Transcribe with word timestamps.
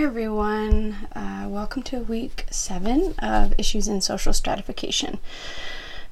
Hi, 0.00 0.06
everyone. 0.06 0.96
Uh, 1.14 1.46
welcome 1.46 1.82
to 1.82 1.98
week 1.98 2.46
seven 2.50 3.14
of 3.18 3.52
Issues 3.58 3.86
in 3.86 4.00
Social 4.00 4.32
Stratification. 4.32 5.18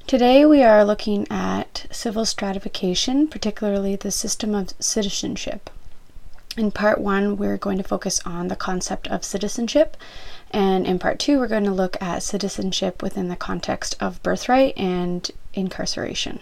Today, 0.05 0.45
we 0.45 0.61
are 0.61 0.85
looking 0.85 1.25
at 1.31 1.87
civil 1.89 2.23
stratification, 2.23 3.27
particularly 3.27 3.95
the 3.95 4.11
system 4.11 4.53
of 4.53 4.75
citizenship. 4.79 5.71
In 6.55 6.69
part 6.69 7.01
one, 7.01 7.35
we're 7.35 7.57
going 7.57 7.79
to 7.79 7.83
focus 7.83 8.21
on 8.27 8.47
the 8.47 8.55
concept 8.55 9.07
of 9.07 9.23
citizenship, 9.23 9.97
and 10.51 10.85
in 10.85 10.99
part 10.99 11.17
two, 11.17 11.39
we're 11.39 11.47
going 11.47 11.65
to 11.65 11.71
look 11.71 11.99
at 11.99 12.21
citizenship 12.21 13.01
within 13.01 13.27
the 13.27 13.35
context 13.35 13.95
of 13.99 14.21
birthright 14.21 14.77
and 14.77 15.31
incarceration. 15.55 16.41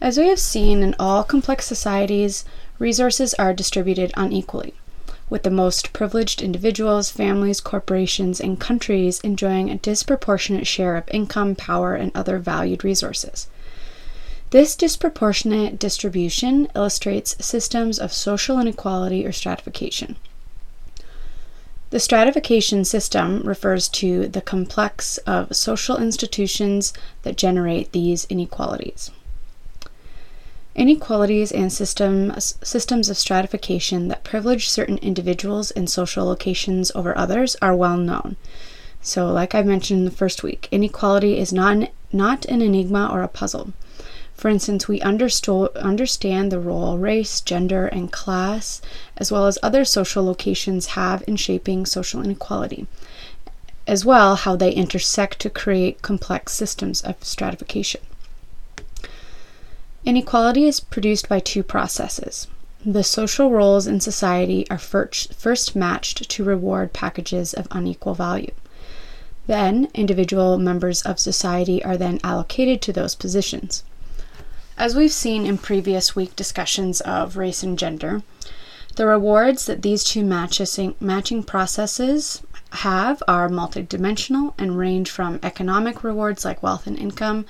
As 0.00 0.18
we 0.18 0.28
have 0.28 0.38
seen 0.38 0.84
in 0.84 0.94
all 1.00 1.24
complex 1.24 1.66
societies, 1.66 2.44
resources 2.78 3.34
are 3.34 3.52
distributed 3.52 4.12
unequally 4.16 4.74
with 5.30 5.42
the 5.42 5.50
most 5.50 5.92
privileged 5.92 6.42
individuals, 6.42 7.10
families, 7.10 7.60
corporations, 7.60 8.40
and 8.40 8.60
countries 8.60 9.20
enjoying 9.20 9.70
a 9.70 9.78
disproportionate 9.78 10.66
share 10.66 10.96
of 10.96 11.08
income, 11.08 11.54
power, 11.54 11.94
and 11.94 12.12
other 12.14 12.38
valued 12.38 12.84
resources. 12.84 13.48
This 14.50 14.76
disproportionate 14.76 15.78
distribution 15.78 16.68
illustrates 16.76 17.36
systems 17.44 17.98
of 17.98 18.12
social 18.12 18.58
inequality 18.58 19.24
or 19.24 19.32
stratification. 19.32 20.16
The 21.88 22.00
stratification 22.00 22.84
system 22.84 23.42
refers 23.42 23.88
to 23.88 24.28
the 24.28 24.40
complex 24.40 25.18
of 25.18 25.54
social 25.54 25.96
institutions 25.96 26.92
that 27.22 27.36
generate 27.36 27.92
these 27.92 28.26
inequalities. 28.30 29.10
Inequalities 30.74 31.52
and 31.52 31.70
systems, 31.70 32.54
systems 32.64 33.10
of 33.10 33.18
stratification 33.18 34.08
that 34.08 34.24
privilege 34.24 34.70
certain 34.70 34.96
individuals 34.98 35.70
and 35.70 35.88
social 35.88 36.24
locations 36.24 36.90
over 36.94 37.16
others 37.16 37.56
are 37.60 37.76
well 37.76 37.98
known. 37.98 38.36
So, 39.02 39.30
like 39.30 39.54
I 39.54 39.62
mentioned 39.62 39.98
in 39.98 40.04
the 40.06 40.10
first 40.10 40.42
week, 40.42 40.68
inequality 40.70 41.38
is 41.38 41.52
not 41.52 41.76
an, 41.76 41.88
not 42.10 42.46
an 42.46 42.62
enigma 42.62 43.10
or 43.12 43.22
a 43.22 43.28
puzzle. 43.28 43.74
For 44.34 44.48
instance, 44.48 44.88
we 44.88 45.00
understand 45.02 46.50
the 46.50 46.58
role 46.58 46.96
race, 46.96 47.42
gender, 47.42 47.86
and 47.86 48.10
class, 48.10 48.80
as 49.18 49.30
well 49.30 49.46
as 49.46 49.58
other 49.62 49.84
social 49.84 50.24
locations, 50.24 50.86
have 50.86 51.22
in 51.26 51.36
shaping 51.36 51.84
social 51.84 52.22
inequality, 52.22 52.86
as 53.86 54.06
well 54.06 54.36
how 54.36 54.56
they 54.56 54.72
intersect 54.72 55.38
to 55.40 55.50
create 55.50 56.00
complex 56.00 56.54
systems 56.54 57.02
of 57.02 57.22
stratification. 57.22 58.00
Inequality 60.04 60.66
is 60.66 60.80
produced 60.80 61.28
by 61.28 61.38
two 61.38 61.62
processes. 61.62 62.48
The 62.84 63.04
social 63.04 63.50
roles 63.50 63.86
in 63.86 64.00
society 64.00 64.66
are 64.68 64.78
first 64.78 65.76
matched 65.76 66.28
to 66.28 66.44
reward 66.44 66.92
packages 66.92 67.54
of 67.54 67.68
unequal 67.70 68.14
value. 68.14 68.50
Then, 69.46 69.88
individual 69.94 70.58
members 70.58 71.02
of 71.02 71.20
society 71.20 71.84
are 71.84 71.96
then 71.96 72.18
allocated 72.24 72.82
to 72.82 72.92
those 72.92 73.14
positions. 73.14 73.84
As 74.76 74.96
we've 74.96 75.12
seen 75.12 75.46
in 75.46 75.58
previous 75.58 76.16
week 76.16 76.34
discussions 76.34 77.00
of 77.02 77.36
race 77.36 77.62
and 77.62 77.78
gender, 77.78 78.22
the 78.96 79.06
rewards 79.06 79.66
that 79.66 79.82
these 79.82 80.02
two 80.02 80.24
matching 80.24 81.42
processes 81.44 82.42
have 82.70 83.22
are 83.28 83.48
multidimensional 83.48 84.54
and 84.58 84.76
range 84.76 85.10
from 85.10 85.38
economic 85.42 86.02
rewards 86.02 86.44
like 86.44 86.62
wealth 86.62 86.86
and 86.86 86.98
income 86.98 87.44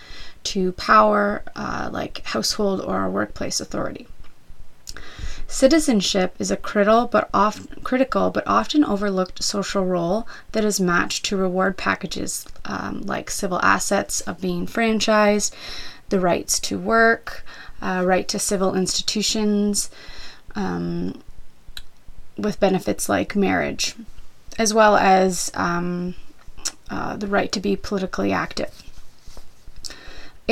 to 0.44 0.72
power 0.72 1.42
uh, 1.56 1.88
like 1.92 2.24
household 2.24 2.80
or 2.80 3.08
workplace 3.08 3.60
authority. 3.60 4.06
Citizenship 5.46 6.34
is 6.38 6.50
a 6.50 6.56
critical 6.56 7.06
but, 7.06 7.28
oft, 7.34 7.84
critical 7.84 8.30
but 8.30 8.42
often 8.46 8.84
overlooked 8.84 9.44
social 9.44 9.84
role 9.84 10.26
that 10.52 10.64
is 10.64 10.80
matched 10.80 11.26
to 11.26 11.36
reward 11.36 11.76
packages 11.76 12.46
um, 12.64 13.02
like 13.02 13.30
civil 13.30 13.60
assets 13.60 14.22
of 14.22 14.40
being 14.40 14.66
franchised, 14.66 15.52
the 16.08 16.18
rights 16.18 16.58
to 16.60 16.78
work, 16.78 17.44
uh, 17.82 18.02
right 18.04 18.28
to 18.28 18.38
civil 18.38 18.74
institutions, 18.74 19.90
um, 20.54 21.20
with 22.38 22.58
benefits 22.58 23.08
like 23.10 23.36
marriage, 23.36 23.94
as 24.58 24.72
well 24.72 24.96
as 24.96 25.50
um, 25.54 26.14
uh, 26.90 27.16
the 27.16 27.26
right 27.26 27.52
to 27.52 27.60
be 27.60 27.76
politically 27.76 28.32
active. 28.32 28.81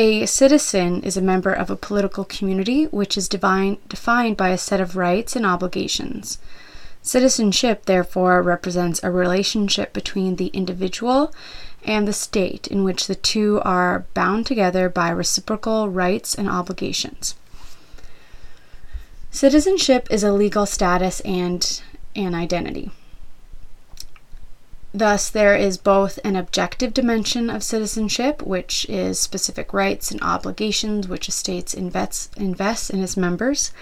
A 0.03 0.25
citizen 0.25 1.03
is 1.03 1.19
a 1.19 1.21
member 1.21 1.53
of 1.53 1.69
a 1.69 1.77
political 1.77 2.25
community 2.25 2.85
which 2.85 3.19
is 3.19 3.29
divine, 3.29 3.77
defined 3.87 4.39
by 4.39 4.49
a 4.49 4.57
set 4.57 4.81
of 4.81 4.97
rights 4.97 5.37
and 5.37 5.45
obligations. 5.45 6.39
Citizenship, 7.03 7.85
therefore, 7.85 8.41
represents 8.41 9.03
a 9.03 9.11
relationship 9.11 9.93
between 9.93 10.37
the 10.37 10.47
individual 10.55 11.35
and 11.85 12.09
the 12.09 12.15
state 12.15 12.67
in 12.69 12.83
which 12.83 13.09
the 13.09 13.15
two 13.15 13.61
are 13.63 14.07
bound 14.15 14.47
together 14.47 14.89
by 14.89 15.11
reciprocal 15.11 15.91
rights 15.91 16.35
and 16.35 16.49
obligations. 16.49 17.35
Citizenship 19.31 20.09
is 20.11 20.25
a 20.25 20.33
legal 20.33 20.65
status 20.65 21.21
and 21.27 21.83
an 22.17 22.35
identity. 22.35 22.91
Thus, 24.93 25.31
there 25.31 25.55
is 25.55 25.79
both 25.79 26.19
an 26.25 26.35
objective 26.35 26.93
dimension 26.93 27.49
of 27.49 27.63
citizenship, 27.63 28.43
which 28.43 28.87
is 28.89 29.21
specific 29.21 29.73
rights 29.73 30.11
and 30.11 30.21
obligations 30.21 31.07
which 31.07 31.29
a 31.29 31.33
state 31.33 31.75
invests, 31.75 32.29
invests 32.37 32.91
in 32.91 33.01
its 33.03 33.17
members, 33.17 33.73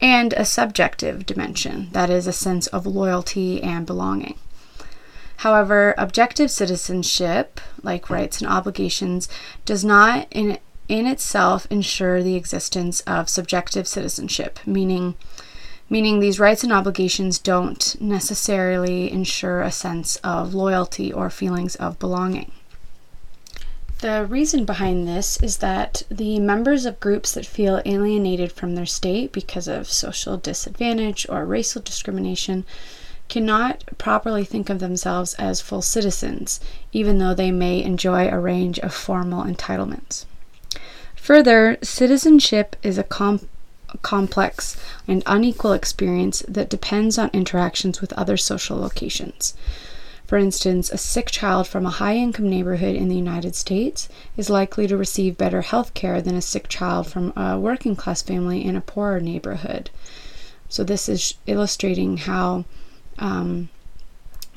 and 0.00 0.32
a 0.34 0.44
subjective 0.44 1.26
dimension, 1.26 1.88
that 1.92 2.08
is, 2.08 2.26
a 2.28 2.32
sense 2.32 2.68
of 2.68 2.86
loyalty 2.86 3.60
and 3.62 3.84
belonging. 3.84 4.38
However, 5.38 5.94
objective 5.98 6.50
citizenship, 6.50 7.60
like 7.82 8.08
rights 8.08 8.40
and 8.40 8.48
obligations, 8.48 9.28
does 9.64 9.84
not 9.84 10.28
in, 10.30 10.58
in 10.88 11.06
itself 11.06 11.66
ensure 11.70 12.22
the 12.22 12.36
existence 12.36 13.00
of 13.00 13.28
subjective 13.28 13.88
citizenship, 13.88 14.60
meaning 14.64 15.16
meaning 15.94 16.18
these 16.18 16.40
rights 16.40 16.64
and 16.64 16.72
obligations 16.72 17.38
don't 17.38 17.94
necessarily 18.00 19.12
ensure 19.12 19.62
a 19.62 19.70
sense 19.70 20.16
of 20.24 20.52
loyalty 20.52 21.12
or 21.12 21.30
feelings 21.30 21.76
of 21.76 21.96
belonging. 22.00 22.50
The 24.00 24.26
reason 24.28 24.64
behind 24.64 25.06
this 25.06 25.40
is 25.40 25.58
that 25.58 26.02
the 26.10 26.40
members 26.40 26.84
of 26.84 26.98
groups 26.98 27.30
that 27.30 27.46
feel 27.46 27.80
alienated 27.84 28.50
from 28.50 28.74
their 28.74 28.86
state 28.86 29.30
because 29.30 29.68
of 29.68 29.86
social 29.86 30.36
disadvantage 30.36 31.28
or 31.28 31.44
racial 31.44 31.80
discrimination 31.80 32.64
cannot 33.28 33.84
properly 33.96 34.44
think 34.44 34.68
of 34.68 34.80
themselves 34.80 35.34
as 35.34 35.60
full 35.60 35.80
citizens, 35.80 36.58
even 36.90 37.18
though 37.18 37.34
they 37.34 37.52
may 37.52 37.80
enjoy 37.80 38.28
a 38.28 38.40
range 38.40 38.80
of 38.80 38.92
formal 38.92 39.44
entitlements. 39.44 40.24
Further, 41.14 41.78
citizenship 41.82 42.74
is 42.82 42.98
a 42.98 43.04
comp- 43.04 43.48
complex, 44.02 44.76
and 45.06 45.22
unequal 45.26 45.72
experience 45.72 46.42
that 46.48 46.70
depends 46.70 47.18
on 47.18 47.30
interactions 47.32 48.00
with 48.00 48.12
other 48.14 48.36
social 48.36 48.78
locations. 48.78 49.54
For 50.26 50.38
instance, 50.38 50.90
a 50.90 50.96
sick 50.96 51.30
child 51.30 51.68
from 51.68 51.84
a 51.84 51.90
high 51.90 52.16
income 52.16 52.48
neighborhood 52.48 52.96
in 52.96 53.08
the 53.08 53.16
United 53.16 53.54
States 53.54 54.08
is 54.36 54.48
likely 54.48 54.86
to 54.86 54.96
receive 54.96 55.36
better 55.36 55.60
health 55.60 55.92
care 55.92 56.22
than 56.22 56.34
a 56.34 56.42
sick 56.42 56.68
child 56.68 57.06
from 57.06 57.32
a 57.36 57.58
working 57.58 57.94
class 57.94 58.22
family 58.22 58.64
in 58.64 58.74
a 58.74 58.80
poorer 58.80 59.20
neighborhood. 59.20 59.90
So, 60.68 60.82
this 60.82 61.08
is 61.08 61.34
illustrating 61.46 62.16
how 62.16 62.64
um, 63.18 63.68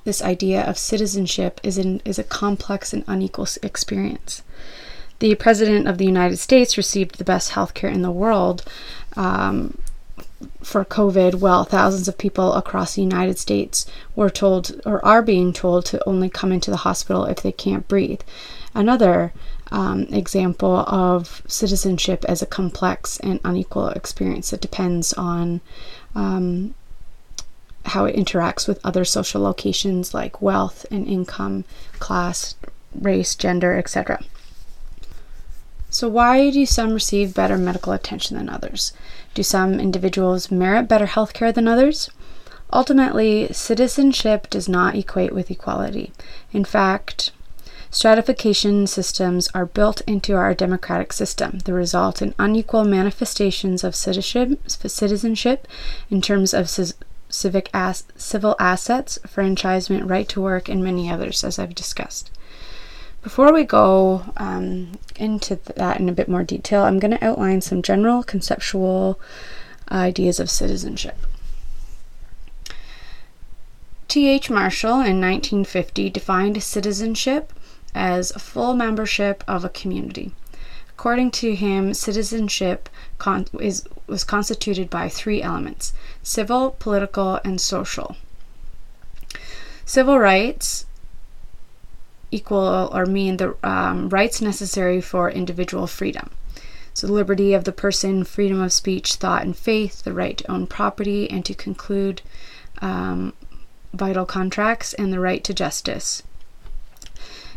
this 0.06 0.22
idea 0.22 0.64
of 0.64 0.78
citizenship 0.78 1.60
is, 1.64 1.78
in, 1.78 2.02
is 2.06 2.18
a 2.18 2.24
complex 2.24 2.94
and 2.94 3.04
unequal 3.08 3.48
experience. 3.62 4.42
The 5.20 5.36
President 5.36 5.88
of 5.88 5.98
the 5.98 6.06
United 6.06 6.38
States 6.38 6.78
received 6.78 7.18
the 7.18 7.24
best 7.24 7.52
health 7.52 7.74
care 7.74 7.90
in 7.90 8.02
the 8.04 8.12
world, 8.12 8.64
um, 9.16 9.78
for 10.62 10.86
COVID, 10.86 11.36
well, 11.36 11.64
thousands 11.64 12.08
of 12.08 12.18
people 12.18 12.54
across 12.54 12.96
the 12.96 13.02
United 13.02 13.40
States 13.40 13.86
were 14.16 14.30
told 14.30 14.80
or 14.86 15.04
are 15.04 15.22
being 15.22 15.52
told 15.52 15.86
to 15.86 16.08
only 16.08 16.30
come 16.30 16.52
into 16.52 16.70
the 16.70 16.78
hospital 16.78 17.26
if 17.26 17.42
they 17.42 17.52
can't 17.52 17.88
breathe. 17.88 18.22
Another 18.76 19.34
um, 19.72 20.04
example 20.12 20.78
of 20.88 21.42
citizenship 21.48 22.24
as 22.28 22.42
a 22.42 22.46
complex 22.46 23.20
and 23.22 23.40
unequal 23.44 23.90
experience 23.90 24.52
that 24.52 24.62
depends 24.62 25.14
on 25.14 25.62
um, 26.14 26.76
how 27.86 28.06
it 28.06 28.16
interacts 28.16 28.68
with 28.68 28.80
other 28.84 29.06
social 29.06 29.42
locations 29.42 30.14
like 30.14 30.42
wealth 30.42 30.86
and 30.92 31.08
income, 31.08 31.64
class, 32.00 32.56
race, 32.94 33.34
gender, 33.36 33.76
etc. 33.76 34.24
So, 36.00 36.08
why 36.08 36.52
do 36.52 36.64
some 36.68 36.94
receive 36.94 37.34
better 37.34 37.58
medical 37.58 37.92
attention 37.92 38.38
than 38.38 38.50
others? 38.50 38.94
Do 39.34 39.42
some 39.42 39.80
individuals 39.80 40.52
merit 40.52 40.88
better 40.88 41.08
health 41.08 41.34
care 41.34 41.52
than 41.52 41.68
others? 41.68 42.12
Ultimately, 42.72 43.48
citizenship 43.52 44.48
does 44.52 44.70
not 44.70 44.94
equate 44.94 45.34
with 45.34 45.50
equality. 45.50 46.12
In 46.54 46.66
fact, 46.66 47.32
stratification 47.90 48.86
systems 48.86 49.50
are 49.56 49.66
built 49.66 50.02
into 50.02 50.36
our 50.36 50.54
democratic 50.54 51.14
system 51.14 51.62
that 51.66 51.74
result 51.74 52.22
in 52.22 52.36
unequal 52.38 52.84
manifestations 52.84 53.84
of 53.84 53.96
citizenship 53.96 55.68
in 56.12 56.22
terms 56.22 56.54
of 56.54 56.70
civic 57.28 57.72
as- 57.74 58.04
civil 58.16 58.56
assets, 58.60 59.18
franchisement, 59.26 60.08
right 60.08 60.30
to 60.30 60.42
work, 60.42 60.70
and 60.70 60.84
many 60.84 61.10
others, 61.10 61.44
as 61.44 61.58
I've 61.58 61.74
discussed. 61.74 62.30
Before 63.28 63.52
we 63.52 63.66
go 63.66 64.24
um, 64.38 64.94
into 65.18 65.58
that 65.76 66.00
in 66.00 66.08
a 66.08 66.14
bit 66.14 66.30
more 66.30 66.46
detail, 66.46 66.84
I'm 66.84 66.98
going 66.98 67.12
to 67.12 67.22
outline 67.22 67.60
some 67.60 67.82
general 67.82 68.24
conceptual 68.24 69.20
ideas 69.92 70.40
of 70.40 70.50
citizenship. 70.50 71.18
T.H. 74.08 74.50
Marshall 74.50 75.02
in 75.02 75.20
1950 75.20 76.10
defined 76.10 76.64
citizenship 76.64 77.52
as 77.94 78.32
full 78.32 78.74
membership 78.74 79.44
of 79.46 79.66
a 79.66 79.70
community. 79.70 80.32
According 80.92 81.32
to 81.32 81.54
him, 81.54 81.94
citizenship 81.94 82.88
con- 83.18 83.48
is, 83.60 83.84
was 84.08 84.24
constituted 84.24 84.90
by 84.90 85.10
three 85.10 85.42
elements 85.42 85.92
civil, 86.24 86.78
political, 86.80 87.42
and 87.44 87.60
social. 87.60 88.16
Civil 89.86 90.18
rights 90.18 90.86
equal 92.32 92.90
or 92.94 93.06
mean 93.06 93.38
the 93.38 93.56
um, 93.64 94.10
rights 94.10 94.42
necessary 94.42 95.02
for 95.02 95.30
individual 95.30 95.88
freedom. 95.88 96.30
So, 96.94 97.08
liberty 97.08 97.54
of 97.54 97.64
the 97.64 97.72
person, 97.72 98.24
freedom 98.24 98.60
of 98.62 98.74
speech, 98.74 99.16
thought, 99.16 99.44
and 99.44 99.56
faith, 99.56 100.04
the 100.04 100.14
right 100.14 100.38
to 100.38 100.52
own 100.52 100.66
property 100.68 101.30
and 101.30 101.46
to 101.46 101.54
conclude 101.54 102.22
um, 102.82 103.34
vital 103.94 104.26
contracts, 104.26 104.94
and 104.94 105.14
the 105.14 105.20
right 105.20 105.44
to 105.44 105.54
justice. 105.54 106.24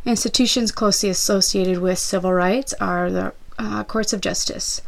Institutions 0.05 0.73
closely 0.73 1.11
associated 1.11 1.79
with 1.79 1.99
civil 1.99 2.33
rights 2.33 2.75
are 2.81 3.11
the 3.11 3.33
uh, 3.59 3.85
courts 3.85 4.13
of 4.13 4.21
justice. 4.21 4.81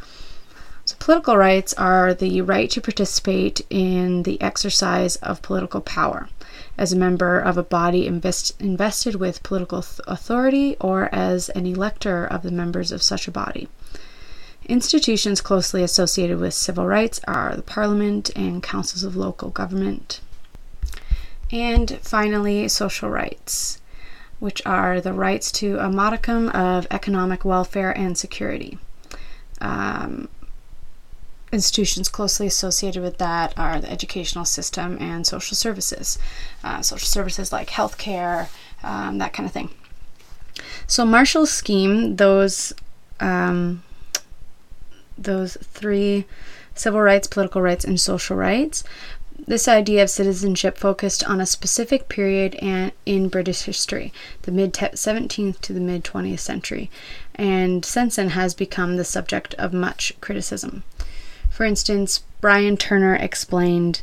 So, 0.85 0.97
political 0.99 1.37
rights 1.37 1.73
are 1.75 2.13
the 2.13 2.41
right 2.41 2.69
to 2.71 2.81
participate 2.81 3.61
in 3.71 4.25
the 4.25 4.41
exercise 4.43 5.15
of 5.17 5.41
political 5.41 5.81
power 5.81 6.29
as 6.77 6.93
a 6.93 6.97
member 6.97 7.39
of 7.39 7.57
a 7.57 7.63
body 7.63 8.07
invest, 8.07 8.61
invested 8.61 9.15
with 9.15 9.43
political 9.45 9.83
th- 9.83 10.01
authority 10.09 10.77
or 10.81 11.09
as 11.15 11.49
an 11.51 11.67
elector 11.67 12.27
of 12.27 12.43
the 12.43 12.51
members 12.51 12.91
of 12.91 13.03
such 13.03 13.29
a 13.29 13.31
body. 13.31 13.69
Institutions 14.67 15.41
closely 15.41 15.83
associated 15.83 16.39
with 16.39 16.55
civil 16.55 16.87
rights 16.87 17.21
are 17.29 17.55
the 17.55 17.63
Parliament 17.63 18.31
and 18.35 18.63
councils 18.63 19.05
of 19.05 19.17
local 19.17 19.51
government. 19.51 20.21
And 21.51 21.99
finally, 22.03 22.67
social 22.69 23.11
rights, 23.11 23.81
which 24.41 24.65
are 24.65 25.01
the 25.01 25.13
rights 25.13 25.53
to 25.53 25.79
a 25.79 25.91
modicum 25.91 26.49
of 26.49 26.87
economic 26.91 27.45
welfare 27.45 27.97
and 27.97 28.17
security. 28.17 28.79
Um, 29.61 30.29
institutions 31.53 32.09
closely 32.09 32.47
associated 32.47 33.03
with 33.03 33.19
that 33.19 33.53
are 33.59 33.81
the 33.81 33.91
educational 33.91 34.45
system 34.45 34.97
and 35.01 35.27
social 35.27 35.55
services. 35.55 36.19
Uh, 36.65 36.81
social 36.83 37.07
services 37.07 37.53
like 37.53 37.69
healthcare, 37.69 38.49
um, 38.83 39.19
that 39.19 39.33
kind 39.33 39.47
of 39.47 39.53
thing. 39.53 39.71
So 40.87 41.05
Marshall's 41.05 41.51
scheme, 41.51 42.17
those 42.17 42.73
um, 43.21 43.83
those 45.17 45.57
three 45.63 46.25
civil 46.75 47.01
rights, 47.01 47.29
political 47.29 47.63
rights, 47.63 47.85
and 47.85 48.01
social 48.01 48.37
rights. 48.37 48.83
This 49.47 49.67
idea 49.67 50.05
of 50.05 50.11
citizenship 50.11 50.79
focused 50.79 51.25
on 51.25 51.41
a 51.41 51.47
specific 51.47 52.09
period 52.09 52.55
and 52.57 52.93
in 53.05 53.29
British 53.29 53.63
history, 53.63 54.13
the 54.43 54.53
mid 54.53 54.73
17th 54.73 55.61
to 55.61 55.73
the 55.73 55.81
mid 55.81 56.05
20th 56.05 56.39
century, 56.39 56.91
and 57.35 57.85
since 57.85 58.17
then 58.17 58.31
has 58.31 58.55
become 58.55 58.97
the 58.97 59.05
subject 59.05 59.55
of 59.55 59.73
much 59.73 60.13
criticism. 60.21 60.85
For 61.53 61.65
instance, 61.65 62.23
Bryan 62.41 62.79
Turner 62.79 63.15
explained 63.15 64.01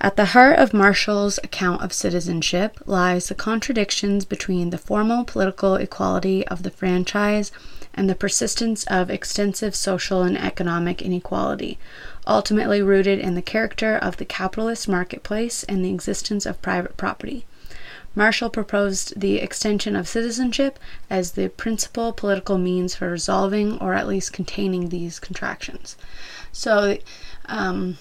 At 0.00 0.16
the 0.16 0.32
heart 0.32 0.58
of 0.58 0.72
Marshall's 0.72 1.38
account 1.44 1.82
of 1.82 1.92
citizenship 1.92 2.80
lies 2.86 3.28
the 3.28 3.34
contradictions 3.34 4.24
between 4.24 4.70
the 4.70 4.78
formal 4.78 5.24
political 5.24 5.74
equality 5.74 6.48
of 6.48 6.62
the 6.62 6.70
franchise 6.70 7.52
and 7.92 8.08
the 8.08 8.14
persistence 8.14 8.84
of 8.84 9.10
extensive 9.10 9.76
social 9.76 10.22
and 10.22 10.38
economic 10.38 11.02
inequality, 11.02 11.78
ultimately 12.26 12.80
rooted 12.80 13.18
in 13.18 13.34
the 13.34 13.42
character 13.42 13.94
of 13.94 14.16
the 14.16 14.24
capitalist 14.24 14.88
marketplace 14.88 15.64
and 15.64 15.84
the 15.84 15.92
existence 15.92 16.46
of 16.46 16.62
private 16.62 16.96
property. 16.96 17.44
Marshall 18.14 18.48
proposed 18.48 19.20
the 19.20 19.36
extension 19.36 19.94
of 19.94 20.08
citizenship 20.08 20.78
as 21.10 21.32
the 21.32 21.50
principal 21.50 22.14
political 22.14 22.56
means 22.56 22.94
for 22.94 23.10
resolving 23.10 23.78
or 23.78 23.92
at 23.92 24.08
least 24.08 24.32
containing 24.32 24.88
these 24.88 25.20
contractions. 25.20 25.94
So, 26.52 26.98
um, 27.46 27.98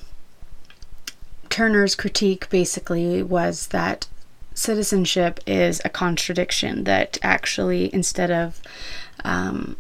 Turner's 1.50 1.96
critique 1.96 2.50
basically 2.50 3.24
was 3.24 3.68
that 3.68 4.08
citizenship 4.54 5.40
is 5.46 5.82
a 5.86 5.90
contradiction, 5.90 6.84
that 6.86 7.18
actually, 7.22 7.94
instead 7.94 8.32
of 8.32 8.60
um, 9.24 9.78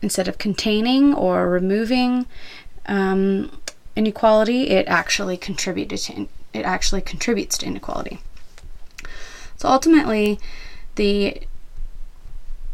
instead 0.00 0.28
of 0.28 0.36
containing 0.38 1.14
or 1.14 1.48
removing 1.48 2.26
um, 2.86 3.60
inequality, 3.94 4.70
it 4.70 4.86
actually 4.88 5.36
contributed 5.36 5.98
to 6.00 6.28
it 6.52 6.64
actually 6.64 7.00
contributes 7.00 7.56
to 7.58 7.66
inequality. 7.66 8.18
So 9.56 9.68
ultimately, 9.68 10.38
the 10.96 11.42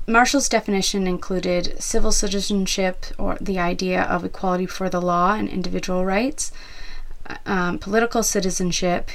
Marshall's 0.08 0.48
definition 0.48 1.06
included 1.06 1.80
civil 1.82 2.12
citizenship 2.12 3.04
or 3.18 3.36
the 3.42 3.58
idea 3.58 4.02
of 4.02 4.24
equality 4.24 4.64
for 4.64 4.88
the 4.88 5.02
law 5.02 5.34
and 5.34 5.50
individual 5.50 6.06
rights, 6.06 6.50
um, 7.44 7.78
political 7.78 8.22
citizenship, 8.22 9.10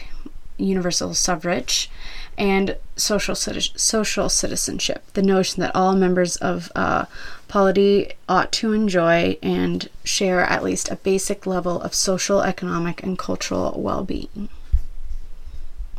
universal 0.58 1.16
suffrage, 1.16 1.90
and 2.38 2.78
social 2.96 3.34
social 3.34 4.30
citizenship. 4.30 5.04
The 5.14 5.24
notion 5.24 5.62
that 5.62 5.76
all 5.76 5.96
members 5.96 6.36
of 6.36 6.72
uh, 6.76 7.06
polity 7.48 8.12
ought 8.30 8.52
to 8.54 8.74
enjoy 8.74 9.38
and 9.42 9.90
share 10.04 10.42
at 10.42 10.64
least 10.64 10.92
a 10.92 10.98
basic 10.98 11.48
level 11.48 11.82
of 11.82 11.96
social, 11.96 12.42
economic, 12.42 13.02
and 13.02 13.18
cultural 13.18 13.74
well-being. 13.82 14.50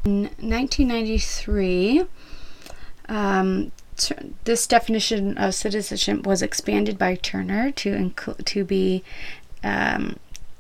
In 0.05 0.23
1993, 0.39 2.05
um, 3.09 3.73
this 4.45 4.67
definition 4.67 5.39
of 5.39 5.55
citizenship 5.55 6.27
was 6.27 6.43
expanded 6.43 6.99
by 6.99 7.15
Turner 7.17 7.71
to 7.73 7.93
include 7.93 8.45
to 8.47 8.65
be 8.65 9.05
um, 9.63 10.17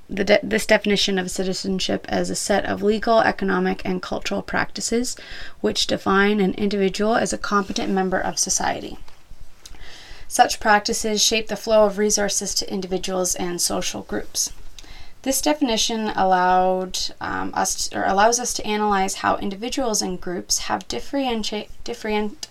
the 0.08 0.25
de- 0.25 0.40
this 0.42 0.66
definition 0.66 1.19
of 1.19 1.31
citizenship 1.31 2.06
as 2.08 2.31
a 2.31 2.36
set 2.36 2.64
of 2.64 2.82
legal, 2.82 3.20
economic, 3.20 3.82
and 3.84 4.02
cultural 4.02 4.42
practices 4.42 5.17
which 5.60 5.86
define 5.86 6.41
an 6.41 6.55
individual 6.55 7.17
as 7.17 7.32
a 7.32 7.38
competent 7.38 7.91
member 7.91 8.19
of 8.19 8.38
society. 8.38 8.98
Such 10.29 10.60
practices 10.60 11.22
shape 11.22 11.48
the 11.48 11.56
flow 11.56 11.86
of 11.86 11.98
resources 11.98 12.55
to 12.56 12.72
individuals 12.72 13.34
and 13.34 13.60
social 13.60 14.03
groups. 14.03 14.53
This 15.22 15.41
definition 15.41 16.08
allowed 16.08 16.98
um, 17.20 17.50
us 17.55 17.88
to, 17.88 17.98
or 17.98 18.05
allows 18.05 18.38
us 18.38 18.53
to 18.55 18.67
analyze 18.67 19.17
how 19.17 19.38
individuals 19.38 20.03
and 20.03 20.20
groups 20.20 20.58
have 20.69 20.86
differenti- 20.86 21.70
different, 21.82 22.46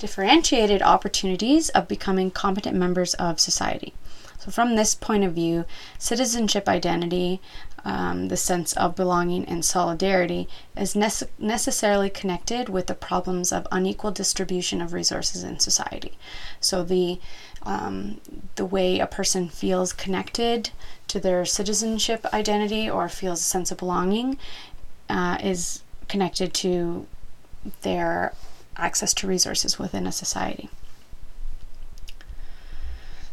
differentiated 0.00 0.82
opportunities 0.82 1.68
of 1.68 1.86
becoming 1.86 2.30
competent 2.30 2.76
members 2.76 3.14
of 3.14 3.38
society. 3.38 3.92
So, 4.40 4.50
from 4.50 4.74
this 4.74 4.94
point 4.94 5.22
of 5.22 5.34
view, 5.34 5.66
citizenship 5.98 6.66
identity, 6.66 7.42
um, 7.84 8.28
the 8.28 8.38
sense 8.38 8.72
of 8.72 8.96
belonging 8.96 9.44
and 9.44 9.62
solidarity, 9.62 10.48
is 10.74 10.94
nece- 10.94 11.28
necessarily 11.38 12.08
connected 12.08 12.70
with 12.70 12.86
the 12.86 12.94
problems 12.94 13.52
of 13.52 13.68
unequal 13.70 14.12
distribution 14.12 14.80
of 14.80 14.94
resources 14.94 15.44
in 15.44 15.60
society. 15.60 16.16
So, 16.58 16.82
the 16.82 17.20
um, 17.62 18.22
the 18.56 18.64
way 18.64 18.98
a 18.98 19.06
person 19.06 19.50
feels 19.50 19.92
connected 19.92 20.70
to 21.08 21.20
their 21.20 21.44
citizenship 21.44 22.24
identity 22.32 22.88
or 22.88 23.10
feels 23.10 23.40
a 23.40 23.44
sense 23.44 23.70
of 23.70 23.76
belonging 23.76 24.38
uh, 25.10 25.36
is 25.42 25.82
connected 26.08 26.54
to 26.54 27.06
their 27.82 28.32
access 28.80 29.14
to 29.14 29.26
resources 29.26 29.78
within 29.78 30.06
a 30.06 30.12
society. 30.12 30.70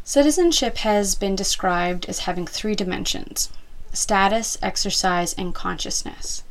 Citizenship 0.04 0.78
has 0.78 1.14
been 1.14 1.36
described 1.36 2.06
as 2.06 2.20
having 2.20 2.46
three 2.46 2.74
dimensions 2.74 3.50
status, 3.92 4.56
exercise, 4.62 5.34
and 5.34 5.54
consciousness. 5.54 6.44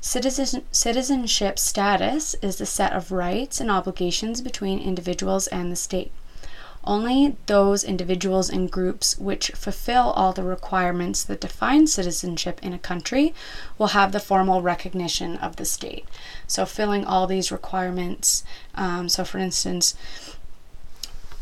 Citizen, 0.00 0.64
citizenship 0.70 1.58
status 1.58 2.34
is 2.42 2.56
the 2.56 2.66
set 2.66 2.92
of 2.92 3.10
rights 3.10 3.60
and 3.60 3.70
obligations 3.70 4.40
between 4.40 4.78
individuals 4.78 5.46
and 5.46 5.72
the 5.72 5.76
state. 5.76 6.12
Only 6.86 7.36
those 7.46 7.82
individuals 7.82 8.50
and 8.50 8.70
groups 8.70 9.18
which 9.18 9.50
fulfill 9.50 10.10
all 10.10 10.32
the 10.32 10.42
requirements 10.42 11.24
that 11.24 11.40
define 11.40 11.86
citizenship 11.86 12.60
in 12.62 12.74
a 12.74 12.78
country 12.78 13.34
will 13.78 13.88
have 13.88 14.12
the 14.12 14.20
formal 14.20 14.60
recognition 14.60 15.36
of 15.38 15.56
the 15.56 15.64
state. 15.64 16.04
So, 16.46 16.66
filling 16.66 17.04
all 17.04 17.26
these 17.26 17.50
requirements, 17.50 18.44
um, 18.74 19.08
so 19.08 19.24
for 19.24 19.38
instance, 19.38 19.94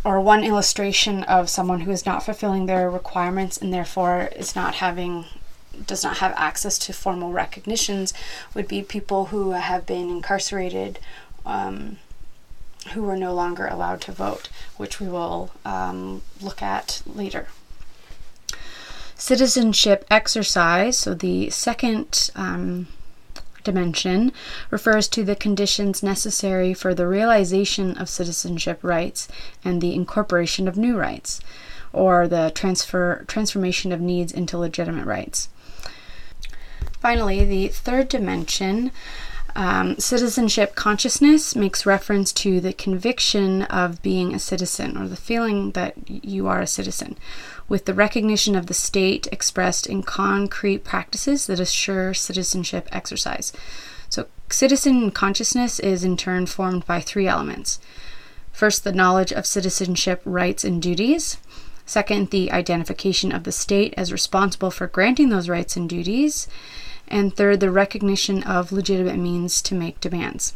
or 0.05 0.21
one 0.21 0.45
illustration 0.45 1.23
of 1.25 1.49
someone 1.49 1.83
who 1.83 1.91
is 1.91 2.07
not 2.07 2.25
fulfilling 2.25 2.67
their 2.67 2.91
requirements 2.91 3.57
and 3.57 3.73
therefore 3.73 4.31
is 4.37 4.57
not 4.57 4.77
having 4.77 5.25
does 5.87 6.05
not 6.05 6.19
have 6.19 6.35
access 6.37 6.79
to 6.79 6.93
formal 6.93 7.33
recognitions 7.33 8.13
would 8.55 8.69
be 8.69 8.83
people 8.83 9.27
who 9.27 9.53
have 9.53 9.87
been 9.87 10.11
incarcerated 10.11 10.99
um, 11.47 11.99
who 12.89 13.09
are 13.09 13.17
no 13.17 13.33
longer 13.33 13.67
allowed 13.67 14.01
to 14.03 14.12
vote, 14.12 14.49
which 14.77 15.01
we 15.01 15.09
will 15.09 15.51
um, 15.65 16.23
look 16.41 16.62
at 16.62 17.03
later. 17.07 17.49
Citizenship 19.17 20.05
exercise, 20.11 20.99
so 20.99 21.15
the 21.15 21.49
second 21.51 22.31
um, 22.35 22.89
dimension, 23.62 24.33
refers 24.71 25.07
to 25.09 25.23
the 25.23 25.37
conditions 25.37 26.03
necessary 26.03 26.75
for 26.75 26.93
the 26.93 27.07
realization 27.07 27.97
of 27.99 28.09
citizenship 28.09 28.81
rights 28.83 29.29
and 29.65 29.81
the 29.81 29.95
incorporation 29.95 30.67
of 30.67 30.77
new 30.77 30.99
rights, 30.99 31.41
or 31.93 32.27
the 32.27 32.51
transfer 32.55 33.25
transformation 33.29 33.93
of 33.93 34.01
needs 34.01 34.33
into 34.33 34.59
legitimate 34.59 35.07
rights. 35.07 35.49
Finally, 37.01 37.45
the 37.45 37.69
third 37.69 38.09
dimension 38.09 38.91
um, 39.54 39.99
citizenship 39.99 40.75
consciousness 40.75 41.54
makes 41.54 41.87
reference 41.87 42.32
to 42.35 42.61
the 42.61 42.73
conviction 42.73 43.62
of 43.62 44.02
being 44.02 44.35
a 44.35 44.38
citizen 44.38 44.97
or 44.97 45.09
the 45.09 45.16
feeling 45.16 45.73
that 45.73 45.94
you 46.06 46.47
are 46.47 46.61
a 46.61 46.66
citizen, 46.66 47.18
with 47.68 47.85
the 47.85 47.94
recognition 47.94 48.56
of 48.56 48.66
the 48.66 48.75
state 48.75 49.28
expressed 49.30 49.87
in 49.87 50.02
concrete 50.02 50.85
practices 50.85 51.47
that 51.47 51.61
assure 51.61 52.14
citizenship 52.14 52.88
exercise. 52.92 53.52
So, 54.09 54.26
citizen 54.50 55.11
consciousness 55.11 55.80
is 55.80 56.04
in 56.04 56.16
turn 56.16 56.47
formed 56.47 56.87
by 56.87 57.00
three 57.00 57.26
elements. 57.26 57.78
First, 58.52 58.85
the 58.85 58.92
knowledge 58.92 59.32
of 59.32 59.47
citizenship 59.47 60.21
rights 60.25 60.64
and 60.64 60.80
duties. 60.80 61.38
Second, 61.85 62.30
the 62.30 62.52
identification 62.52 63.32
of 63.32 63.44
the 63.44 63.52
state 63.52 63.92
as 63.97 64.12
responsible 64.12 64.71
for 64.71 64.87
granting 64.87 65.30
those 65.30 65.49
rights 65.49 65.76
and 65.76 65.88
duties 65.88 66.49
and 67.12 67.37
third, 67.37 67.61
the 67.61 67.71
recognition 67.71 68.42
of 68.42 68.73
legitimate 68.73 69.19
means 69.19 69.62
to 69.62 69.75
make 69.75 70.00
demands. 70.00 70.54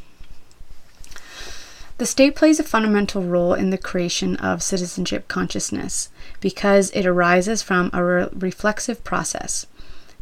The 1.99 2.07
state 2.07 2.35
plays 2.35 2.61
a 2.61 2.65
fundamental 2.65 3.23
role 3.23 3.55
in 3.55 3.71
the 3.71 3.79
creation 3.79 4.37
of 4.37 4.63
citizenship 4.63 5.29
consciousness 5.29 6.11
because 6.41 6.91
it 6.91 7.07
arises 7.07 7.63
from 7.63 7.91
a 7.93 8.05
re- 8.05 8.29
reflexive 8.33 9.03
process. 9.05 9.67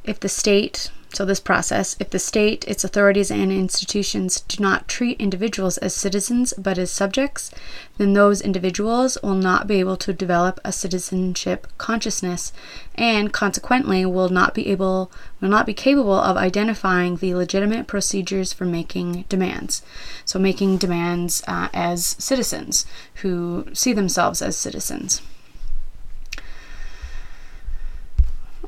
If 0.04 0.20
the 0.20 0.28
state, 0.28 0.90
so, 1.14 1.24
this 1.24 1.38
process, 1.38 1.96
if 2.00 2.10
the 2.10 2.18
state, 2.18 2.64
its 2.66 2.82
authorities, 2.82 3.30
and 3.30 3.52
institutions 3.52 4.40
do 4.40 4.60
not 4.60 4.88
treat 4.88 5.20
individuals 5.20 5.78
as 5.78 5.94
citizens 5.94 6.52
but 6.58 6.76
as 6.76 6.90
subjects, 6.90 7.52
then 7.98 8.14
those 8.14 8.40
individuals 8.40 9.16
will 9.22 9.34
not 9.34 9.68
be 9.68 9.78
able 9.78 9.96
to 9.98 10.12
develop 10.12 10.58
a 10.64 10.72
citizenship 10.72 11.68
consciousness 11.78 12.52
and 12.96 13.32
consequently 13.32 14.04
will 14.04 14.28
not 14.28 14.54
be 14.54 14.66
able 14.66 15.12
will 15.40 15.48
not 15.48 15.66
be 15.66 15.74
capable 15.74 16.18
of 16.18 16.36
identifying 16.36 17.16
the 17.16 17.34
legitimate 17.34 17.86
procedures 17.86 18.52
for 18.52 18.64
making 18.64 19.24
demands. 19.28 19.82
So 20.24 20.40
making 20.40 20.78
demands 20.78 21.44
uh, 21.46 21.68
as 21.72 22.16
citizens 22.18 22.86
who 23.16 23.66
see 23.72 23.92
themselves 23.92 24.42
as 24.42 24.56
citizens. 24.56 25.22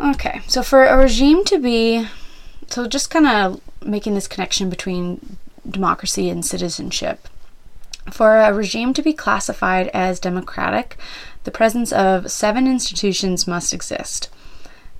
Okay, 0.01 0.43
so 0.47 0.63
for 0.63 0.85
a 0.85 0.97
regime 0.97 1.43
to 1.47 1.59
be 1.59 2.07
so 2.69 2.87
just 2.87 3.11
kind 3.11 3.27
of 3.27 3.61
making 3.83 4.15
this 4.15 4.29
connection 4.29 4.69
between 4.71 5.37
democracy 5.69 6.29
and 6.29 6.45
citizenship. 6.45 7.29
For 8.11 8.39
a 8.39 8.53
regime 8.53 8.95
to 8.95 9.03
be 9.03 9.13
classified 9.13 9.89
as 9.89 10.21
democratic, 10.21 10.97
the 11.45 11.51
presence 11.51 11.93
of 11.93 12.31
seven 12.31 12.67
institutions 12.67 13.47
must 13.47 13.73
exist. 13.73 14.29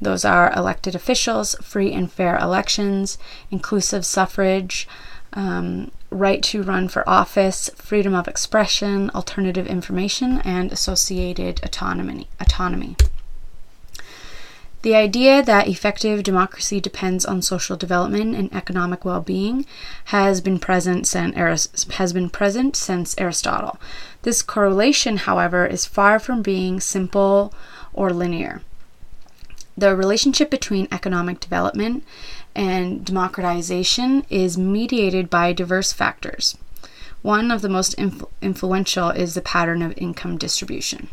Those 0.01 0.25
are 0.25 0.53
elected 0.55 0.95
officials, 0.95 1.55
free 1.63 1.93
and 1.93 2.11
fair 2.11 2.37
elections, 2.39 3.17
inclusive 3.51 4.05
suffrage, 4.05 4.89
um, 5.33 5.91
right 6.11 6.43
to 6.45 6.63
run 6.63 6.89
for 6.89 7.09
office, 7.09 7.71
freedom 7.77 8.15
of 8.15 8.29
expression, 8.29 9.11
alternative 9.15 9.67
information, 9.67 10.41
and 10.45 10.73
associated 10.73 11.61
autonomy. 11.63 12.29
autonomy. 12.41 12.97
The 14.87 14.95
idea 14.95 15.43
that 15.43 15.67
effective 15.67 16.23
democracy 16.23 16.81
depends 16.81 17.25
on 17.25 17.43
social 17.43 17.77
development 17.77 18.37
and 18.37 18.55
economic 18.55 19.05
well-being 19.05 19.67
has 20.15 20.41
been 20.41 20.61
present 20.61 21.09
since 21.09 21.85
has 21.95 22.13
been 22.13 22.31
present 22.31 22.77
since 22.77 23.13
Aristotle. 23.19 23.81
This 24.23 24.43
correlation, 24.43 25.17
however, 25.17 25.67
is 25.67 25.87
far 25.87 26.21
from 26.21 26.41
being 26.41 26.79
simple 26.79 27.53
or 27.93 28.13
linear. 28.13 28.63
The 29.77 29.97
relationship 29.97 30.51
between 30.51 30.87
economic 30.93 31.41
development 31.41 32.05
and 32.55 33.05
democratization 33.05 34.25
is 34.31 34.57
mediated 34.57 35.29
by 35.29 35.53
diverse 35.53 35.93
factors. 35.93 36.57
One 37.23 37.51
of 37.51 37.61
the 37.61 37.69
most 37.69 37.97
influ- 37.97 38.29
influential 38.41 39.11
is 39.11 39.35
the 39.35 39.41
pattern 39.41 39.83
of 39.83 39.99
income 39.99 40.39
distribution. 40.39 41.09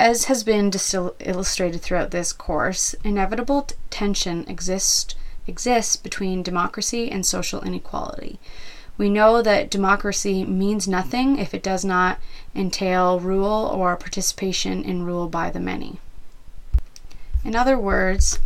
As 0.00 0.24
has 0.24 0.42
been 0.42 0.70
distil- 0.70 1.14
illustrated 1.20 1.80
throughout 1.80 2.10
this 2.10 2.32
course, 2.32 2.96
inevitable 3.04 3.62
t- 3.62 3.76
tension 3.90 4.44
exists 4.48 5.14
exists 5.46 5.94
between 5.94 6.42
democracy 6.42 7.10
and 7.10 7.24
social 7.24 7.60
inequality. 7.60 8.40
We 8.96 9.08
know 9.08 9.42
that 9.42 9.70
democracy 9.70 10.44
means 10.44 10.88
nothing 10.88 11.38
if 11.38 11.54
it 11.54 11.62
does 11.62 11.84
not 11.84 12.18
entail 12.54 13.20
rule 13.20 13.70
or 13.72 13.96
participation 13.96 14.82
in 14.82 15.04
rule 15.04 15.28
by 15.28 15.50
the 15.50 15.60
many. 15.60 16.00
In 17.44 17.54
other 17.54 17.78
words, 17.78 18.40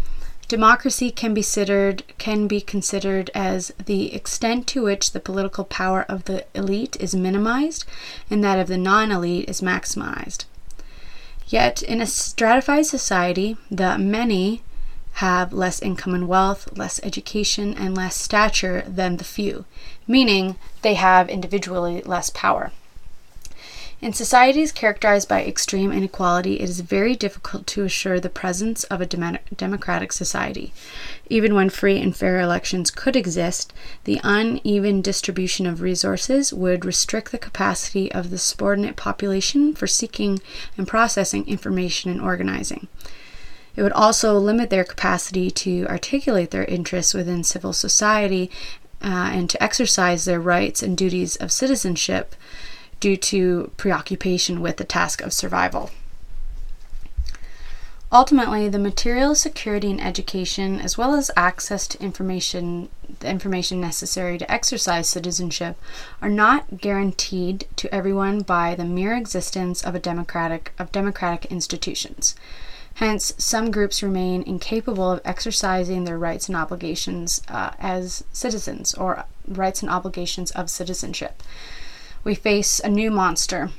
democracy 0.48 1.10
can 1.10 1.32
be 1.32 1.40
considered 1.42 2.02
can 2.18 2.46
be 2.46 2.60
considered 2.60 3.30
as 3.34 3.72
the 3.84 4.14
extent 4.14 4.66
to 4.66 4.82
which 4.82 5.12
the 5.12 5.20
political 5.20 5.64
power 5.64 6.04
of 6.08 6.24
the 6.24 6.44
elite 6.54 6.96
is 7.00 7.14
minimized 7.14 7.84
and 8.30 8.42
that 8.44 8.58
of 8.58 8.68
the 8.68 8.76
non-elite 8.76 9.48
is 9.48 9.60
maximized. 9.60 10.44
Yet, 11.48 11.82
in 11.82 12.02
a 12.02 12.06
stratified 12.06 12.86
society, 12.86 13.56
the 13.70 13.96
many 13.96 14.62
have 15.14 15.52
less 15.52 15.80
income 15.80 16.14
and 16.14 16.28
wealth, 16.28 16.76
less 16.76 17.00
education, 17.02 17.74
and 17.74 17.96
less 17.96 18.16
stature 18.16 18.84
than 18.86 19.16
the 19.16 19.24
few, 19.24 19.64
meaning 20.06 20.56
they 20.82 20.94
have 20.94 21.28
individually 21.28 22.02
less 22.02 22.30
power. 22.30 22.70
In 24.00 24.12
societies 24.12 24.70
characterized 24.70 25.28
by 25.28 25.42
extreme 25.42 25.90
inequality, 25.90 26.60
it 26.60 26.68
is 26.68 26.80
very 26.80 27.16
difficult 27.16 27.66
to 27.68 27.82
assure 27.82 28.20
the 28.20 28.28
presence 28.30 28.84
of 28.84 29.00
a 29.00 29.06
dem- 29.06 29.38
democratic 29.56 30.12
society. 30.12 30.72
Even 31.28 31.52
when 31.52 31.68
free 31.68 32.00
and 32.00 32.14
fair 32.16 32.38
elections 32.38 32.92
could 32.92 33.16
exist, 33.16 33.72
the 34.04 34.20
uneven 34.22 35.02
distribution 35.02 35.66
of 35.66 35.80
resources 35.80 36.52
would 36.52 36.84
restrict 36.84 37.32
the 37.32 37.38
capacity 37.38 38.10
of 38.12 38.30
the 38.30 38.38
subordinate 38.38 38.94
population 38.94 39.74
for 39.74 39.88
seeking 39.88 40.40
and 40.76 40.86
processing 40.86 41.44
information 41.48 42.08
and 42.08 42.20
organizing. 42.20 42.86
It 43.74 43.82
would 43.82 43.92
also 43.92 44.38
limit 44.38 44.70
their 44.70 44.84
capacity 44.84 45.50
to 45.50 45.86
articulate 45.88 46.52
their 46.52 46.64
interests 46.66 47.14
within 47.14 47.42
civil 47.42 47.72
society 47.72 48.48
uh, 49.02 49.30
and 49.32 49.50
to 49.50 49.60
exercise 49.60 50.24
their 50.24 50.40
rights 50.40 50.84
and 50.84 50.96
duties 50.96 51.34
of 51.36 51.50
citizenship 51.50 52.36
due 53.00 53.16
to 53.16 53.70
preoccupation 53.76 54.60
with 54.60 54.76
the 54.76 54.84
task 54.84 55.20
of 55.20 55.32
survival. 55.32 55.90
Ultimately, 58.10 58.70
the 58.70 58.78
material 58.78 59.34
security 59.34 59.90
and 59.90 60.00
education, 60.00 60.80
as 60.80 60.96
well 60.96 61.14
as 61.14 61.30
access 61.36 61.86
to 61.88 62.02
information, 62.02 62.88
the 63.20 63.28
information 63.28 63.82
necessary 63.82 64.38
to 64.38 64.50
exercise 64.50 65.06
citizenship, 65.08 65.76
are 66.22 66.30
not 66.30 66.78
guaranteed 66.78 67.66
to 67.76 67.94
everyone 67.94 68.40
by 68.40 68.74
the 68.74 68.86
mere 68.86 69.14
existence 69.14 69.84
of 69.84 69.94
a 69.94 69.98
democratic 69.98 70.72
of 70.78 70.90
democratic 70.90 71.44
institutions. 71.52 72.34
Hence, 72.94 73.34
some 73.36 73.70
groups 73.70 74.02
remain 74.02 74.42
incapable 74.42 75.12
of 75.12 75.20
exercising 75.24 76.04
their 76.04 76.18
rights 76.18 76.48
and 76.48 76.56
obligations 76.56 77.42
uh, 77.48 77.72
as 77.78 78.24
citizens 78.32 78.94
or 78.94 79.24
rights 79.46 79.82
and 79.82 79.90
obligations 79.90 80.50
of 80.52 80.70
citizenship 80.70 81.42
we 82.24 82.34
face 82.34 82.80
a 82.80 82.88
new 82.88 83.10
monster. 83.10 83.70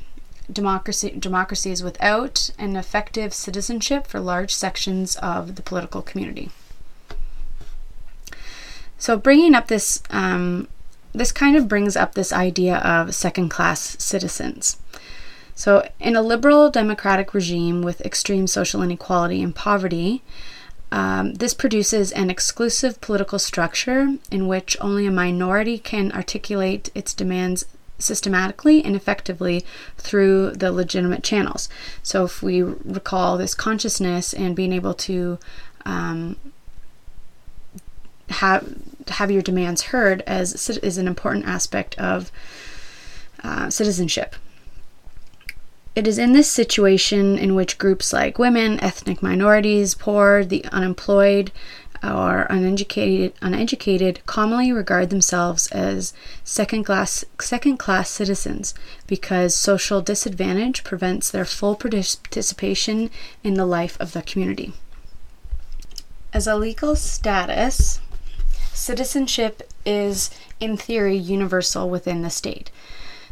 Democracy, 0.52 1.12
democracy 1.12 1.72
is 1.72 1.84
without 1.84 2.50
an 2.58 2.76
effective 2.76 3.34
citizenship 3.34 4.08
for 4.08 4.20
large 4.20 4.54
sections 4.54 5.16
of 5.18 5.56
the 5.56 5.62
political 5.62 6.02
community. 6.02 6.50
So, 8.98 9.18
bringing 9.18 9.56
up 9.56 9.68
this, 9.68 10.02
um, 10.10 10.68
this 11.14 11.32
kind 11.32 11.56
of 11.56 11.68
brings 11.68 11.96
up 11.96 12.16
this 12.16 12.34
idea 12.34 12.78
of 12.78 13.16
second 13.16 13.50
class 13.50 13.96
citizens. 14.04 14.78
So, 15.56 15.88
in 16.00 16.16
a 16.16 16.22
liberal 16.22 16.72
democratic 16.72 17.34
regime 17.34 17.82
with 17.82 18.02
extreme 18.02 18.48
social 18.48 18.82
inequality 18.82 19.44
and 19.44 19.56
poverty, 19.56 20.24
um, 20.92 21.36
this 21.36 21.54
produces 21.54 22.12
an 22.12 22.30
exclusive 22.30 23.00
political 23.00 23.40
structure 23.40 24.16
in 24.32 24.48
which 24.48 24.76
only 24.82 25.06
a 25.06 25.12
minority 25.12 25.78
can 25.78 26.12
articulate 26.12 26.90
its 26.96 27.14
demands 27.14 27.66
systematically 28.00 28.84
and 28.84 28.96
effectively 28.96 29.66
through 29.98 30.52
the 30.52 30.72
legitimate 30.72 31.24
channels. 31.24 31.70
So, 32.02 32.26
if 32.26 32.42
we 32.42 32.62
recall 32.62 33.38
this 33.38 33.54
consciousness 33.54 34.34
and 34.34 34.56
being 34.56 34.74
able 34.74 34.94
to 34.96 35.38
um, 35.86 36.38
have 38.30 38.76
have 39.08 39.32
your 39.32 39.42
demands 39.42 39.84
heard 39.84 40.22
as 40.28 40.70
is 40.70 40.98
an 40.98 41.08
important 41.08 41.46
aspect 41.46 41.98
of 41.98 42.32
uh, 43.44 43.70
citizenship. 43.70 44.36
It 45.96 46.08
is 46.08 46.18
in 46.18 46.34
this 46.34 46.50
situation 46.50 47.38
in 47.38 47.56
which 47.56 47.78
groups 47.78 48.14
like 48.14 48.38
women, 48.38 48.80
ethnic 48.80 49.24
minorities, 49.24 49.96
poor, 49.96 50.46
the 50.46 50.64
unemployed, 50.66 51.52
or 52.04 52.48
uneducated, 52.50 53.34
uneducated 53.42 54.26
commonly 54.26 54.72
regard 54.72 55.10
themselves 55.10 55.68
as 55.68 56.14
second 56.44 56.84
class 56.84 57.26
second 57.40 57.78
class 57.78 58.10
citizens 58.10 58.74
because 59.08 59.56
social 59.56 60.02
disadvantage 60.02 60.84
prevents 60.84 61.30
their 61.30 61.46
full 61.46 61.76
participation 61.76 63.10
in 63.44 63.56
the 63.56 63.66
life 63.66 63.98
of 64.00 64.14
the 64.14 64.22
community. 64.22 64.74
As 66.32 66.48
a 66.48 66.56
legal 66.56 66.96
status, 66.96 68.00
citizenship 68.74 69.64
is 69.86 70.30
in 70.60 70.78
theory 70.78 71.18
universal 71.18 71.90
within 71.90 72.22
the 72.22 72.30
state. 72.30 72.72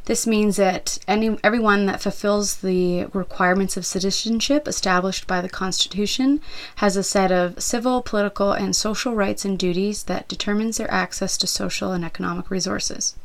This 0.07 0.25
means 0.25 0.55
that 0.55 0.99
any 1.05 1.37
everyone 1.43 1.85
that 1.87 1.99
fulfills 1.99 2.55
the 2.55 3.07
requirements 3.11 3.75
of 3.75 3.85
citizenship 3.85 4.65
established 4.65 5.27
by 5.27 5.41
the 5.41 5.49
Constitution 5.49 6.39
has 6.77 6.95
a 6.95 7.03
set 7.03 7.29
of 7.29 7.61
civil, 7.61 8.01
political, 8.01 8.53
and 8.53 8.73
social 8.73 9.13
rights 9.13 9.43
and 9.43 9.59
duties 9.59 10.03
that 10.03 10.29
determines 10.29 10.77
their 10.77 10.89
access 10.89 11.37
to 11.39 11.45
social 11.45 11.91
and 11.91 12.05
economic 12.05 12.49
resources. 12.49 13.15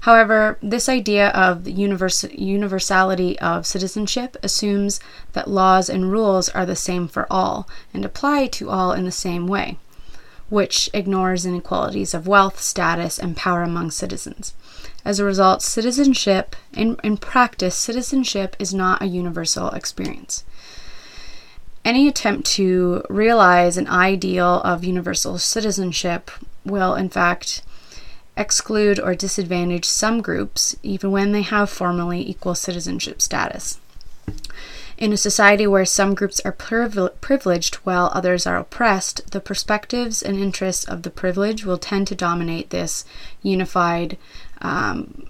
However, 0.00 0.58
this 0.60 0.88
idea 0.88 1.28
of 1.28 1.62
the 1.62 1.72
univers- 1.72 2.24
universality 2.36 3.38
of 3.38 3.64
citizenship 3.64 4.36
assumes 4.42 4.98
that 5.34 5.48
laws 5.48 5.88
and 5.88 6.10
rules 6.10 6.48
are 6.48 6.66
the 6.66 6.74
same 6.74 7.06
for 7.06 7.28
all 7.30 7.68
and 7.94 8.04
apply 8.04 8.48
to 8.48 8.68
all 8.68 8.92
in 8.92 9.04
the 9.04 9.12
same 9.12 9.46
way, 9.46 9.78
which 10.48 10.90
ignores 10.92 11.46
inequalities 11.46 12.14
of 12.14 12.26
wealth, 12.26 12.60
status, 12.60 13.16
and 13.16 13.36
power 13.36 13.62
among 13.62 13.92
citizens. 13.92 14.54
As 15.04 15.18
a 15.18 15.24
result, 15.24 15.62
citizenship, 15.62 16.54
in, 16.72 16.96
in 17.02 17.16
practice, 17.16 17.74
citizenship 17.74 18.54
is 18.58 18.74
not 18.74 19.02
a 19.02 19.06
universal 19.06 19.70
experience. 19.70 20.44
Any 21.84 22.06
attempt 22.06 22.46
to 22.52 23.02
realize 23.08 23.76
an 23.76 23.88
ideal 23.88 24.60
of 24.62 24.84
universal 24.84 25.38
citizenship 25.38 26.30
will, 26.64 26.94
in 26.94 27.08
fact, 27.08 27.62
exclude 28.36 29.00
or 29.00 29.14
disadvantage 29.14 29.86
some 29.86 30.20
groups, 30.20 30.76
even 30.82 31.10
when 31.10 31.32
they 31.32 31.42
have 31.42 31.70
formally 31.70 32.28
equal 32.28 32.54
citizenship 32.54 33.22
status. 33.22 33.78
In 34.98 35.14
a 35.14 35.16
society 35.16 35.66
where 35.66 35.86
some 35.86 36.14
groups 36.14 36.40
are 36.40 36.52
privileged 36.52 37.76
while 37.76 38.10
others 38.12 38.46
are 38.46 38.58
oppressed, 38.58 39.30
the 39.30 39.40
perspectives 39.40 40.22
and 40.22 40.38
interests 40.38 40.84
of 40.84 41.02
the 41.02 41.10
privileged 41.10 41.64
will 41.64 41.78
tend 41.78 42.06
to 42.08 42.14
dominate 42.14 42.68
this 42.68 43.06
unified 43.42 44.18
um, 44.60 45.26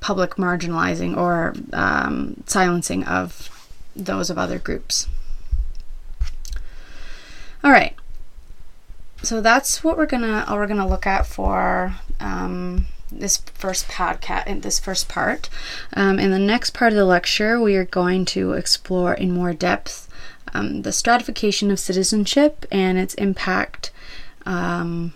public 0.00 0.36
marginalizing 0.36 1.16
or 1.16 1.54
um, 1.72 2.42
silencing 2.46 3.04
of 3.04 3.50
those 3.94 4.30
of 4.30 4.38
other 4.38 4.58
groups. 4.58 5.08
All 7.64 7.72
right, 7.72 7.94
so 9.22 9.40
that's 9.40 9.82
what 9.82 9.96
we're 9.96 10.06
gonna 10.06 10.44
uh, 10.46 10.54
we're 10.54 10.66
gonna 10.66 10.86
look 10.86 11.06
at 11.06 11.26
for 11.26 11.96
um, 12.20 12.86
this 13.10 13.38
first 13.54 13.88
podcast 13.88 14.46
in 14.46 14.60
this 14.60 14.78
first 14.78 15.08
part. 15.08 15.48
Um, 15.94 16.18
in 16.18 16.30
the 16.30 16.38
next 16.38 16.70
part 16.70 16.92
of 16.92 16.96
the 16.96 17.04
lecture, 17.04 17.60
we 17.60 17.74
are 17.76 17.84
going 17.84 18.24
to 18.26 18.52
explore 18.52 19.14
in 19.14 19.32
more 19.32 19.52
depth 19.52 20.08
um, 20.54 20.82
the 20.82 20.92
stratification 20.92 21.70
of 21.70 21.80
citizenship 21.80 22.66
and 22.70 22.98
its 22.98 23.14
impact 23.14 23.90
um, 24.44 25.12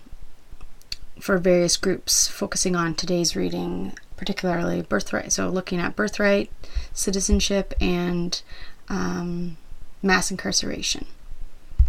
for 1.20 1.38
various 1.38 1.76
groups, 1.76 2.28
focusing 2.28 2.74
on 2.74 2.94
today's 2.94 3.36
reading, 3.36 3.92
particularly 4.16 4.82
birthright. 4.82 5.32
So, 5.32 5.48
looking 5.48 5.78
at 5.78 5.96
birthright, 5.96 6.50
citizenship, 6.92 7.74
and 7.80 8.40
um, 8.88 9.56
mass 10.02 10.30
incarceration. 10.30 11.06